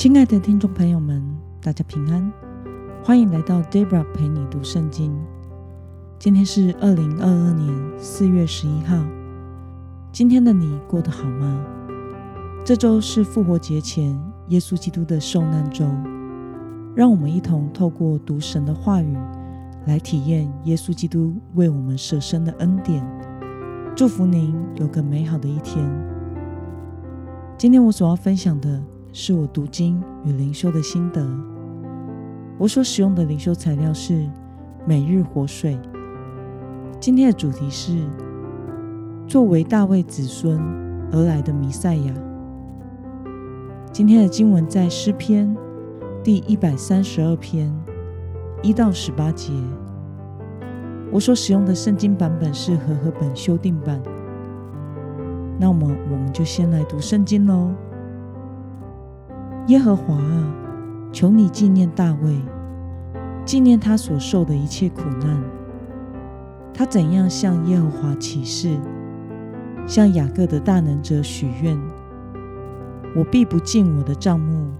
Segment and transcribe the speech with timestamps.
[0.00, 1.22] 亲爱的听众朋友们，
[1.60, 2.32] 大家平安，
[3.04, 5.14] 欢迎来到 Debra 陪你读圣经。
[6.18, 8.96] 今天是二零二二年四月十一号。
[10.10, 11.62] 今天的你过得好吗？
[12.64, 14.18] 这周是复活节前
[14.48, 15.84] 耶稣基督的受难周，
[16.94, 19.14] 让我们一同透过读神的话语，
[19.84, 23.06] 来体验耶稣基督为我们舍身的恩典。
[23.94, 25.86] 祝福您有个美好的一天。
[27.58, 28.82] 今天我所要分享的。
[29.12, 31.26] 是我读经与灵修的心得。
[32.58, 34.28] 我所使用的灵修材料是
[34.86, 35.78] 每日活水。
[37.00, 37.96] 今天的主题是
[39.26, 40.60] 作为大卫子孙
[41.10, 42.14] 而来的弥赛亚。
[43.92, 45.56] 今天的经文在诗篇
[46.22, 47.74] 第一百三十二篇
[48.62, 49.52] 一到十八节。
[51.10, 54.00] 我所使用的圣经版本是和合本修订版。
[55.58, 57.72] 那么，我们就先来读圣经喽。
[59.70, 60.52] 耶和华啊，
[61.12, 62.36] 求你纪念大卫，
[63.44, 65.40] 纪念他所受的一切苦难。
[66.74, 68.76] 他怎样向耶和华起誓，
[69.86, 71.78] 向雅各的大能者许愿：
[73.14, 74.72] 我必不进我的帐幕，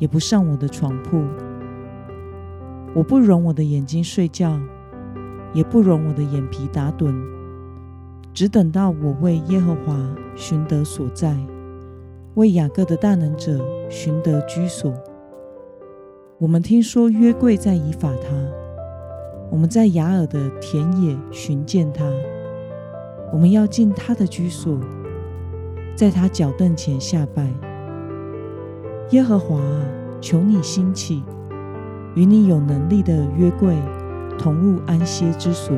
[0.00, 1.22] 也不上我的床铺。
[2.92, 4.58] 我不容我的眼睛睡觉，
[5.52, 7.14] 也不容我的眼皮打盹，
[8.32, 9.96] 只等到我为耶和华
[10.34, 11.36] 寻得所在。
[12.34, 14.92] 为雅各的大能者寻得居所。
[16.38, 18.34] 我们听说约柜在以法他，
[19.50, 22.04] 我们在雅尔的田野寻见他。
[23.32, 24.78] 我们要进他的居所，
[25.94, 27.48] 在他脚凳前下拜。
[29.10, 29.84] 耶和华啊，
[30.20, 31.22] 求你兴起，
[32.16, 33.76] 与你有能力的约柜
[34.36, 35.76] 同入安歇之所。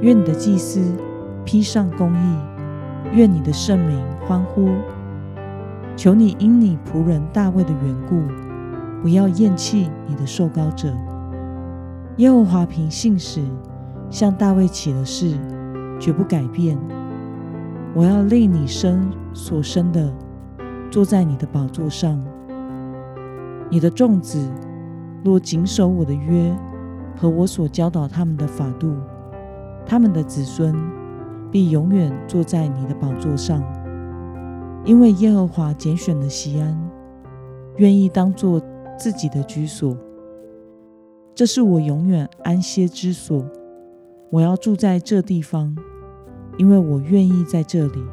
[0.00, 0.80] 愿你的祭司
[1.44, 2.38] 披上公义，
[3.12, 4.68] 愿你的圣名欢呼。
[5.96, 8.20] 求你因你仆人大卫的缘故，
[9.00, 10.92] 不要厌弃你的受膏者。
[12.16, 13.42] 耶和华凭信使
[14.10, 15.36] 向大卫起了誓，
[15.98, 16.78] 绝不改变。
[17.94, 20.12] 我要令你生所生的
[20.90, 22.20] 坐在你的宝座上。
[23.70, 24.50] 你的众子
[25.24, 26.54] 若谨守我的约
[27.16, 28.94] 和我所教导他们的法度，
[29.86, 30.74] 他们的子孙
[31.50, 33.62] 必永远坐在你的宝座上。
[34.84, 36.78] 因为耶和华拣选了西安，
[37.76, 38.60] 愿意当作
[38.98, 39.96] 自己的居所。
[41.34, 43.44] 这是我永远安歇之所。
[44.30, 45.74] 我要住在这地方，
[46.58, 48.04] 因为我愿意在这里。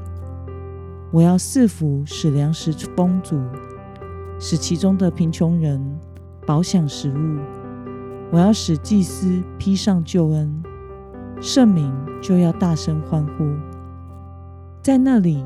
[1.12, 3.38] 我要赐福，使粮食丰足，
[4.40, 5.84] 使其中的贫穷人
[6.48, 7.40] 饱享食物。
[8.32, 10.64] 我要使祭司披上救恩，
[11.42, 13.46] 圣民就要大声欢呼。
[14.82, 15.44] 在那里。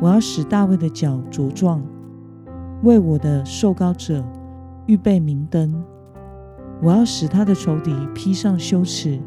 [0.00, 1.82] 我要使大卫的脚茁壮，
[2.82, 4.24] 为我的受膏者
[4.86, 5.84] 预备明灯。
[6.80, 9.18] 我要使他的仇敌披上羞耻，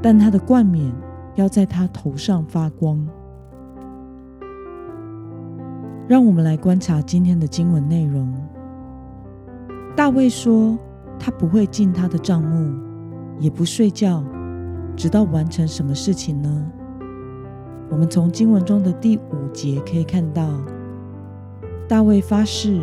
[0.00, 0.90] 但他的冠冕
[1.34, 3.06] 要在他头上发光。
[6.06, 8.32] 让我们来观察今天的经文内容。
[9.94, 10.78] 大卫说，
[11.18, 12.72] 他不会进他的帐幕，
[13.38, 14.24] 也不睡觉，
[14.96, 16.72] 直到完成什么事情呢？
[17.90, 20.46] 我们从经文中的第五节可以看到，
[21.88, 22.80] 大卫发誓，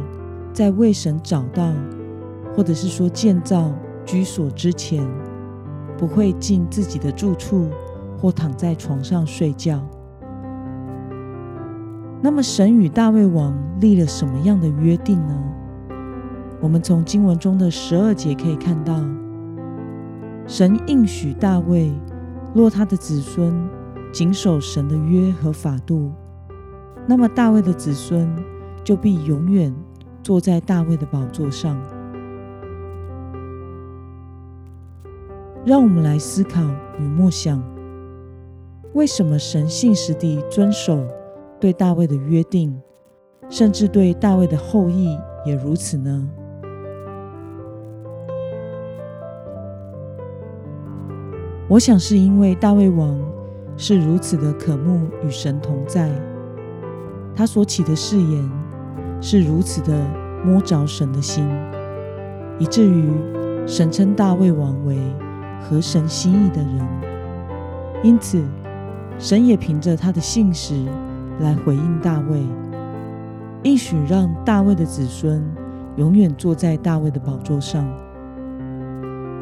[0.52, 1.72] 在为神找到，
[2.56, 3.72] 或者是说建造
[4.04, 5.08] 居所之前，
[5.96, 7.68] 不会进自己的住处
[8.18, 9.80] 或躺在床上睡觉。
[12.22, 15.44] 那么，神与大卫王立了什么样的约定呢？
[16.60, 19.00] 我们从经文中的十二节可以看到，
[20.48, 21.92] 神应许大卫，
[22.56, 23.54] 若他的子孙。
[24.16, 26.10] 谨守神的约和法度，
[27.06, 28.34] 那么大卫的子孙
[28.82, 29.76] 就必永远
[30.24, 31.78] 坐在大卫的宝座上。
[35.66, 36.62] 让我们来思考
[36.98, 37.62] 与默想：
[38.94, 41.06] 为什么神信实地遵守
[41.60, 42.74] 对大卫的约定，
[43.50, 46.26] 甚至对大卫的后裔也如此呢？
[51.68, 53.35] 我想是因为大卫王。
[53.78, 56.10] 是如此的渴慕与神同在，
[57.36, 58.52] 他所起的誓言
[59.22, 59.94] 是如此的
[60.46, 61.46] 摸着神的心，
[62.58, 63.10] 以至于
[63.68, 64.98] 神称大卫王为
[65.62, 66.88] 合神心意的人。
[68.02, 68.42] 因此，
[69.20, 70.86] 神也凭着他的信实
[71.42, 72.42] 来回应大卫，
[73.64, 75.44] 应许让大卫的子孙
[75.98, 77.86] 永远坐在大卫的宝座上。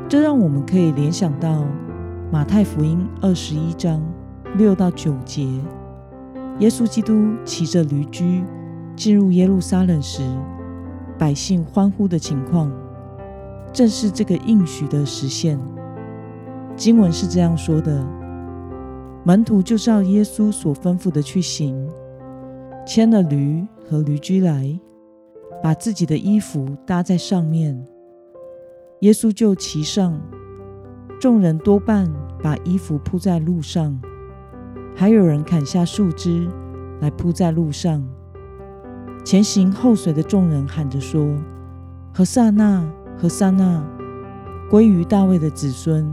[0.09, 1.65] 这让我们可以联想到
[2.31, 4.01] 马太福音二十一章。
[4.55, 5.47] 六到九节，
[6.59, 8.43] 耶稣基督骑着驴驹
[8.95, 10.21] 进入耶路撒冷时，
[11.17, 12.71] 百姓欢呼的情况，
[13.73, 15.59] 正是这个应许的实现。
[16.75, 18.05] 经文是这样说的：
[19.23, 21.89] 门徒就照耶稣所吩咐的去行，
[22.85, 24.79] 牵了驴和驴驹来，
[25.63, 27.83] 把自己的衣服搭在上面，
[28.99, 30.21] 耶稣就骑上。
[31.19, 32.11] 众人多半
[32.43, 33.99] 把衣服铺在路上，
[34.95, 36.47] 还有人砍下树枝
[37.01, 38.03] 来铺在路上。
[39.25, 41.35] 前行后随的众人喊着说
[42.13, 42.85] ：“何萨那，
[43.17, 43.83] 何萨那，
[44.69, 46.05] 归于大卫的子孙，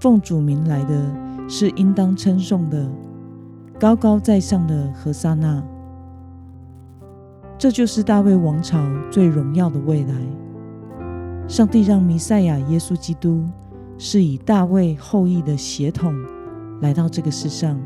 [0.00, 1.14] 奉主名来的
[1.48, 2.88] 是应当称颂的，
[3.78, 5.62] 高高在上的何萨那。”
[7.58, 8.78] 这就是大卫王朝
[9.10, 10.14] 最荣耀的未来。
[11.48, 13.44] 上帝让弥赛亚耶稣基督。
[13.98, 16.14] 是以大卫后裔的血统
[16.82, 17.80] 来到这个世上。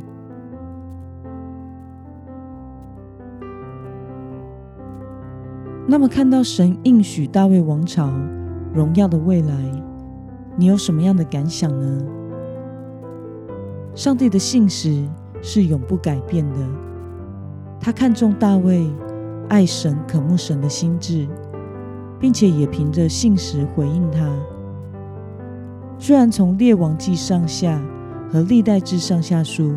[5.90, 8.12] 那么，看到神应许大卫王朝
[8.72, 9.52] 荣耀的未来，
[10.54, 12.06] 你有什么样的感想呢？
[13.92, 15.04] 上帝的信实
[15.42, 16.58] 是永不改变的。
[17.80, 18.88] 他看重大卫
[19.48, 21.26] 爱神、渴慕神的心智，
[22.20, 24.32] 并且也凭着信实回应他。
[25.98, 27.82] 虽然从《列王记》上下
[28.30, 29.72] 和《历代志》上下书，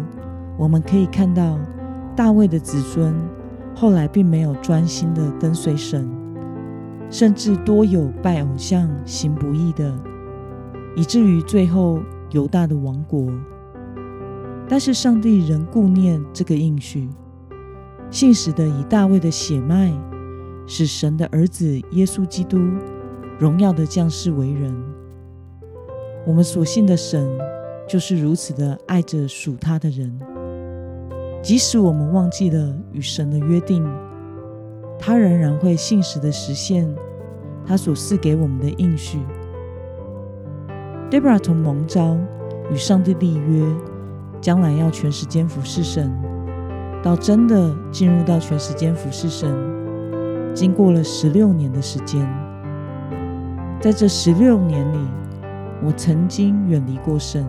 [0.59, 1.57] 我们可以看到
[2.15, 3.15] 大卫的子孙
[3.75, 6.09] 后来并没有专心的跟随神，
[7.09, 9.93] 甚至多有拜偶像、行不义的，
[10.95, 13.27] 以至于最后犹大的王国。
[14.67, 17.09] 但是上帝仍顾念这个应许，
[18.09, 19.91] 信实的以大卫的血脉，
[20.65, 22.57] 使神的儿子耶稣基督
[23.37, 24.73] 荣耀的降世为人。
[26.25, 27.27] 我们所信的神
[27.87, 30.17] 就是如此的爱着属他的人，
[31.43, 33.85] 即使我们忘记了与神的约定，
[34.97, 36.89] 他仍然会信实的实现
[37.65, 39.19] 他所赐给我们的应许。
[41.11, 42.17] Debra 从蒙召
[42.71, 43.61] 与上帝立约，
[44.39, 46.09] 将来要全时间服侍神，
[47.03, 49.53] 到真的进入到全时间服侍神，
[50.55, 52.25] 经过了十六年的时间，
[53.81, 54.97] 在这十六年里。
[55.85, 57.45] 我曾经远离过神，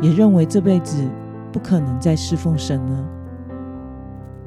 [0.00, 1.08] 也认为这辈子
[1.58, 3.04] 不可能再侍奉神了。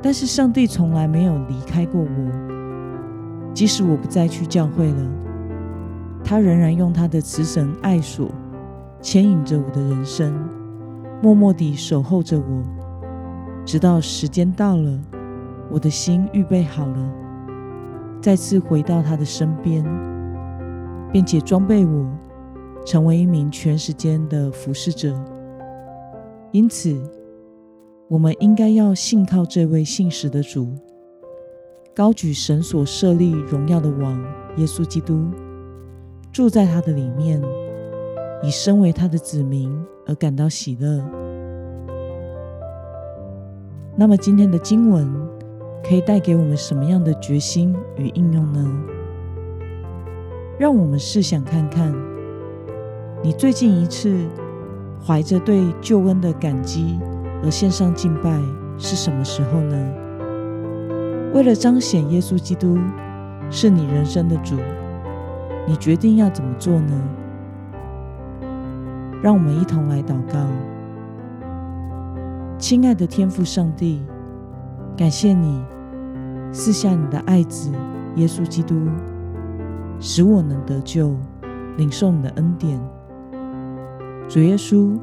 [0.01, 5.11] 但是上帝从来没有离开过我，即使我不再去教会了，
[6.23, 8.31] 他仍然用他的慈神爱所
[9.01, 10.33] 牵引着我的人生，
[11.21, 12.63] 默默地守候着我，
[13.65, 14.97] 直到时间到了，
[15.69, 17.11] 我的心预备好了，
[18.21, 19.83] 再次回到他的身边，
[21.11, 22.05] 并且装备我。
[22.83, 25.13] 成为一名全时间的服侍者，
[26.51, 27.01] 因此，
[28.09, 30.67] 我们应该要信靠这位信实的主，
[31.95, 34.21] 高举神所设立荣耀的王
[34.57, 35.29] 耶稣基督，
[36.29, 37.41] 住在他的里面，
[38.43, 39.73] 以身为他的子民
[40.05, 41.01] 而感到喜乐。
[43.95, 45.09] 那么，今天的经文
[45.81, 48.83] 可以带给我们什么样的决心与应用呢？
[50.59, 51.93] 让我们试想看看。
[53.23, 54.13] 你最近一次
[55.05, 56.99] 怀着对救恩的感激
[57.43, 58.39] 而献上敬拜
[58.77, 59.93] 是什么时候呢？
[61.33, 62.77] 为了彰显耶稣基督
[63.49, 64.57] 是你人生的主，
[65.67, 67.01] 你决定要怎么做呢？
[69.23, 70.39] 让我们一同来祷告。
[72.57, 74.03] 亲爱的天父上帝，
[74.95, 75.63] 感谢你
[76.51, 77.71] 赐下你的爱子
[78.17, 78.75] 耶稣基督，
[79.99, 81.15] 使我能得救，
[81.77, 82.79] 领受你的恩典。
[84.31, 84.97] 主耶稣，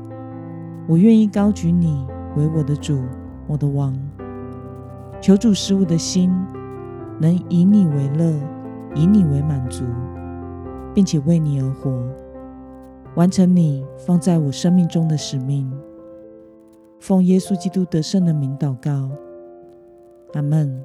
[0.86, 3.02] 我愿意高举你为我的主，
[3.46, 3.94] 我的王。
[5.20, 6.32] 求主使我的心
[7.20, 8.32] 能以你为乐，
[8.94, 9.84] 以你为满足，
[10.94, 12.02] 并且为你而活，
[13.16, 15.70] 完成你放在我生命中的使命。
[16.98, 19.10] 奉耶稣基督得胜的名祷告，
[20.32, 20.82] 阿门。